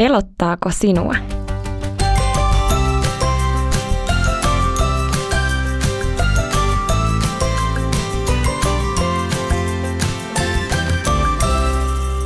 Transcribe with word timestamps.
Pelottaako 0.00 0.70
sinua? 0.70 1.14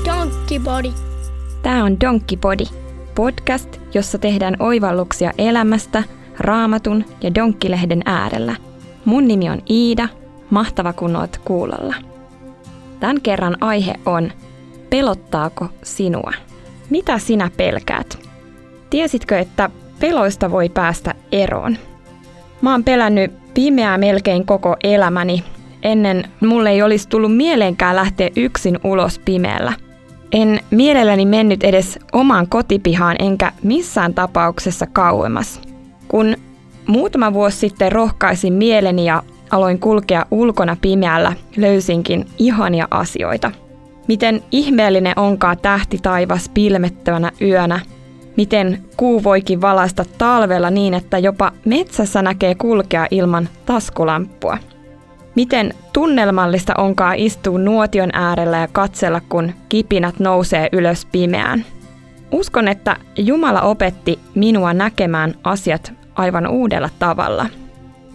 Donkey 0.04 0.58
Body. 0.58 0.92
Tämä 1.62 1.84
on 1.84 2.00
Donkey 2.00 2.38
Body, 2.38 2.64
podcast, 3.14 3.68
jossa 3.94 4.18
tehdään 4.18 4.56
oivalluksia 4.58 5.32
elämästä, 5.38 6.02
raamatun 6.38 7.04
ja 7.22 7.34
donkkilehden 7.34 8.02
äärellä. 8.04 8.56
Mun 9.04 9.28
nimi 9.28 9.50
on 9.50 9.62
Iida, 9.70 10.08
mahtava 10.50 10.92
kun 10.92 11.16
oot 11.16 11.40
kuulolla. 11.44 11.94
Tämän 13.00 13.20
kerran 13.20 13.56
aihe 13.60 13.94
on 14.06 14.32
Pelottaako 14.90 15.68
sinua? 15.82 16.53
Mitä 16.90 17.18
sinä 17.18 17.50
pelkäät? 17.56 18.18
Tiesitkö, 18.90 19.38
että 19.38 19.70
peloista 20.00 20.50
voi 20.50 20.68
päästä 20.68 21.14
eroon? 21.32 21.76
Mä 22.60 22.70
oon 22.72 22.84
pelännyt 22.84 23.32
pimeää 23.54 23.98
melkein 23.98 24.46
koko 24.46 24.76
elämäni. 24.84 25.44
Ennen 25.82 26.24
mulle 26.40 26.70
ei 26.70 26.82
olisi 26.82 27.08
tullut 27.08 27.36
mieleenkään 27.36 27.96
lähteä 27.96 28.30
yksin 28.36 28.78
ulos 28.84 29.18
pimeällä. 29.18 29.72
En 30.32 30.60
mielelläni 30.70 31.26
mennyt 31.26 31.64
edes 31.64 31.98
omaan 32.12 32.48
kotipihaan 32.48 33.16
enkä 33.18 33.52
missään 33.62 34.14
tapauksessa 34.14 34.86
kauemmas. 34.86 35.60
Kun 36.08 36.36
muutama 36.86 37.32
vuosi 37.32 37.58
sitten 37.58 37.92
rohkaisin 37.92 38.52
mieleni 38.52 39.04
ja 39.04 39.22
aloin 39.50 39.78
kulkea 39.78 40.26
ulkona 40.30 40.76
pimeällä, 40.80 41.32
löysinkin 41.56 42.26
ihania 42.38 42.88
asioita– 42.90 43.50
Miten 44.08 44.42
ihmeellinen 44.52 45.18
onkaan 45.18 45.58
tähti 45.58 45.98
taivas 46.02 46.48
pilmettävänä 46.54 47.30
yönä. 47.40 47.80
Miten 48.36 48.84
kuu 48.96 49.24
voikin 49.24 49.60
valaista 49.60 50.04
talvella 50.18 50.70
niin, 50.70 50.94
että 50.94 51.18
jopa 51.18 51.52
metsässä 51.64 52.22
näkee 52.22 52.54
kulkea 52.54 53.06
ilman 53.10 53.48
taskulamppua. 53.66 54.58
Miten 55.34 55.74
tunnelmallista 55.92 56.74
onkaan 56.78 57.16
istua 57.16 57.58
nuotion 57.58 58.10
äärellä 58.12 58.58
ja 58.58 58.68
katsella, 58.72 59.20
kun 59.28 59.52
kipinät 59.68 60.20
nousee 60.20 60.68
ylös 60.72 61.06
pimeään. 61.12 61.64
Uskon, 62.32 62.68
että 62.68 62.96
Jumala 63.16 63.60
opetti 63.60 64.18
minua 64.34 64.74
näkemään 64.74 65.34
asiat 65.44 65.92
aivan 66.14 66.46
uudella 66.46 66.90
tavalla. 66.98 67.46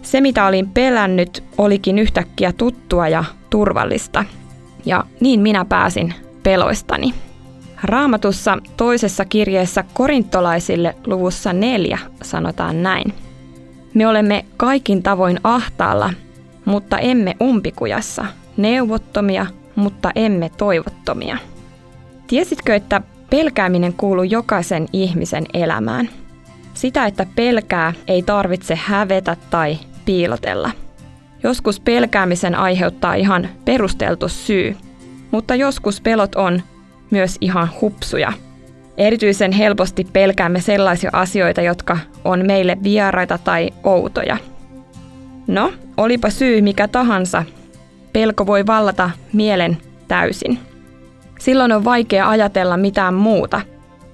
Se, 0.02 0.20
mitä 0.20 0.46
olin 0.46 0.68
pelännyt, 0.68 1.44
olikin 1.58 1.98
yhtäkkiä 1.98 2.52
tuttua 2.52 3.08
ja 3.08 3.24
turvallista– 3.50 4.24
ja 4.84 5.04
niin 5.20 5.40
minä 5.40 5.64
pääsin 5.64 6.14
peloistani. 6.42 7.14
Raamatussa 7.82 8.58
toisessa 8.76 9.24
kirjeessä 9.24 9.84
korintolaisille 9.94 10.96
luvussa 11.06 11.52
neljä 11.52 11.98
sanotaan 12.22 12.82
näin. 12.82 13.14
Me 13.94 14.06
olemme 14.06 14.44
kaikin 14.56 15.02
tavoin 15.02 15.40
ahtaalla, 15.44 16.12
mutta 16.64 16.98
emme 16.98 17.36
umpikujassa, 17.42 18.26
neuvottomia, 18.56 19.46
mutta 19.76 20.10
emme 20.14 20.50
toivottomia. 20.56 21.36
Tiesitkö, 22.26 22.74
että 22.74 23.00
pelkääminen 23.30 23.92
kuuluu 23.92 24.24
jokaisen 24.24 24.86
ihmisen 24.92 25.44
elämään? 25.54 26.08
Sitä, 26.74 27.06
että 27.06 27.26
pelkää, 27.36 27.92
ei 28.08 28.22
tarvitse 28.22 28.74
hävetä 28.74 29.36
tai 29.50 29.78
piilotella– 30.04 30.70
Joskus 31.42 31.80
pelkäämisen 31.80 32.54
aiheuttaa 32.54 33.14
ihan 33.14 33.48
perusteltu 33.64 34.28
syy, 34.28 34.76
mutta 35.30 35.54
joskus 35.54 36.00
pelot 36.00 36.34
on 36.34 36.62
myös 37.10 37.36
ihan 37.40 37.70
hupsuja. 37.80 38.32
Erityisen 38.96 39.52
helposti 39.52 40.06
pelkäämme 40.12 40.60
sellaisia 40.60 41.10
asioita, 41.12 41.62
jotka 41.62 41.98
on 42.24 42.46
meille 42.46 42.76
vieraita 42.82 43.38
tai 43.38 43.70
outoja. 43.84 44.36
No, 45.46 45.72
olipa 45.96 46.30
syy 46.30 46.60
mikä 46.60 46.88
tahansa, 46.88 47.44
pelko 48.12 48.46
voi 48.46 48.66
vallata 48.66 49.10
mielen 49.32 49.78
täysin. 50.08 50.58
Silloin 51.38 51.72
on 51.72 51.84
vaikea 51.84 52.28
ajatella 52.28 52.76
mitään 52.76 53.14
muuta, 53.14 53.60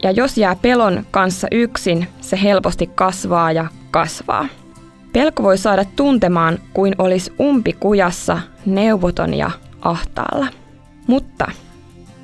ja 0.03 0.10
jos 0.10 0.38
jää 0.38 0.56
pelon 0.62 1.06
kanssa 1.10 1.48
yksin, 1.53 2.09
se 2.20 2.42
helposti 2.42 2.86
kasvaa 2.94 3.53
ja 3.53 3.66
kasvaa. 3.91 4.48
Pelko 5.16 5.43
voi 5.43 5.59
saada 5.59 5.84
tuntemaan 5.97 6.59
kuin 6.72 6.94
olisi 6.99 7.32
umpikujassa, 7.41 8.38
neuvoton 8.66 9.34
ja 9.34 9.50
ahtaalla. 9.81 10.47
Mutta 11.06 11.50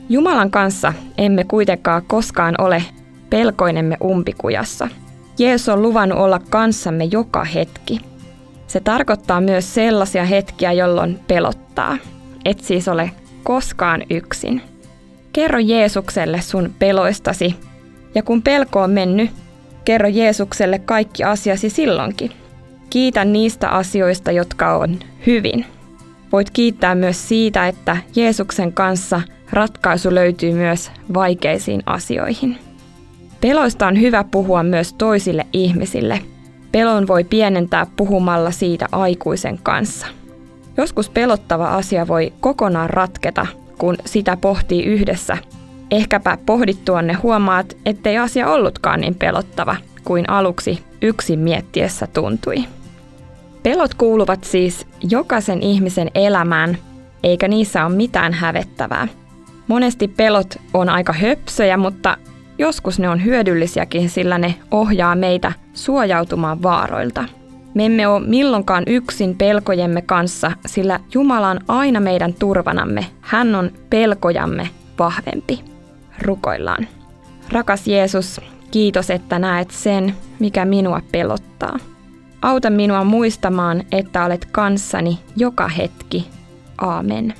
Jumalan 0.08 0.50
kanssa 0.50 0.92
emme 1.18 1.44
kuitenkaan 1.44 2.02
koskaan 2.06 2.54
ole 2.58 2.84
pelkoinemme 3.30 3.96
umpikujassa. 4.04 4.88
Jeesus 5.38 5.68
on 5.68 5.82
luvannut 5.82 6.18
olla 6.18 6.38
kanssamme 6.50 7.04
joka 7.04 7.44
hetki. 7.44 8.00
Se 8.66 8.80
tarkoittaa 8.80 9.40
myös 9.40 9.74
sellaisia 9.74 10.24
hetkiä, 10.24 10.72
jolloin 10.72 11.20
pelottaa. 11.28 11.96
Et 12.44 12.60
siis 12.60 12.88
ole 12.88 13.10
koskaan 13.42 14.02
yksin. 14.10 14.62
Kerro 15.32 15.58
Jeesukselle 15.58 16.40
sun 16.40 16.74
peloistasi, 16.78 17.56
ja 18.14 18.22
kun 18.22 18.42
pelko 18.42 18.82
on 18.82 18.90
mennyt, 18.90 19.30
kerro 19.84 20.08
Jeesukselle 20.08 20.78
kaikki 20.78 21.24
asiasi 21.24 21.70
silloinkin. 21.70 22.41
Kiitä 22.92 23.24
niistä 23.24 23.68
asioista, 23.68 24.32
jotka 24.32 24.76
on 24.76 24.98
hyvin. 25.26 25.66
Voit 26.32 26.50
kiittää 26.50 26.94
myös 26.94 27.28
siitä, 27.28 27.68
että 27.68 27.96
Jeesuksen 28.16 28.72
kanssa 28.72 29.20
ratkaisu 29.50 30.14
löytyy 30.14 30.52
myös 30.52 30.90
vaikeisiin 31.14 31.82
asioihin. 31.86 32.58
Peloista 33.40 33.86
on 33.86 34.00
hyvä 34.00 34.24
puhua 34.24 34.62
myös 34.62 34.92
toisille 34.92 35.46
ihmisille. 35.52 36.20
Pelon 36.72 37.06
voi 37.06 37.24
pienentää 37.24 37.86
puhumalla 37.96 38.50
siitä 38.50 38.86
aikuisen 38.92 39.58
kanssa. 39.62 40.06
Joskus 40.76 41.10
pelottava 41.10 41.68
asia 41.68 42.08
voi 42.08 42.32
kokonaan 42.40 42.90
ratketa, 42.90 43.46
kun 43.78 43.96
sitä 44.04 44.36
pohtii 44.36 44.84
yhdessä. 44.84 45.36
Ehkäpä 45.90 46.38
pohdittuanne 46.46 47.12
huomaat, 47.12 47.76
ettei 47.86 48.18
asia 48.18 48.48
ollutkaan 48.48 49.00
niin 49.00 49.14
pelottava 49.14 49.76
kuin 50.04 50.30
aluksi 50.30 50.84
yksin 51.02 51.38
miettiessä 51.38 52.06
tuntui. 52.06 52.64
Pelot 53.62 53.94
kuuluvat 53.94 54.44
siis 54.44 54.86
jokaisen 55.10 55.62
ihmisen 55.62 56.10
elämään, 56.14 56.78
eikä 57.22 57.48
niissä 57.48 57.86
ole 57.86 57.94
mitään 57.94 58.32
hävettävää. 58.32 59.08
Monesti 59.68 60.08
pelot 60.08 60.54
on 60.74 60.88
aika 60.88 61.12
höpsöjä, 61.12 61.76
mutta 61.76 62.16
joskus 62.58 62.98
ne 62.98 63.08
on 63.08 63.24
hyödyllisiäkin, 63.24 64.08
sillä 64.08 64.38
ne 64.38 64.54
ohjaa 64.70 65.14
meitä 65.14 65.52
suojautumaan 65.74 66.62
vaaroilta. 66.62 67.24
Me 67.74 67.86
emme 67.86 68.08
ole 68.08 68.26
milloinkaan 68.26 68.84
yksin 68.86 69.36
pelkojemme 69.36 70.02
kanssa, 70.02 70.52
sillä 70.66 71.00
Jumala 71.14 71.50
on 71.50 71.60
aina 71.68 72.00
meidän 72.00 72.34
turvanamme. 72.34 73.06
Hän 73.20 73.54
on 73.54 73.70
pelkojamme 73.90 74.68
vahvempi. 74.98 75.64
Rukoillaan. 76.22 76.88
Rakas 77.52 77.86
Jeesus, 77.86 78.40
kiitos, 78.70 79.10
että 79.10 79.38
näet 79.38 79.70
sen, 79.70 80.14
mikä 80.38 80.64
minua 80.64 81.00
pelottaa. 81.12 81.78
Auta 82.42 82.70
minua 82.70 83.04
muistamaan, 83.04 83.82
että 83.92 84.24
olet 84.24 84.44
kanssani 84.44 85.18
joka 85.36 85.68
hetki. 85.68 86.28
Aamen. 86.78 87.34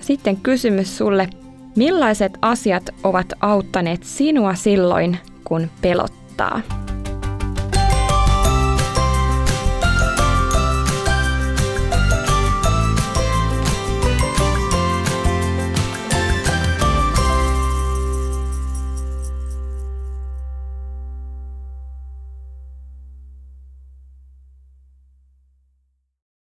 Sitten 0.00 0.36
kysymys 0.36 0.98
sulle, 0.98 1.28
millaiset 1.76 2.38
asiat 2.42 2.90
ovat 3.02 3.26
auttaneet 3.40 4.02
sinua 4.04 4.54
silloin, 4.54 5.18
kun 5.44 5.70
pelottaa? 5.82 6.60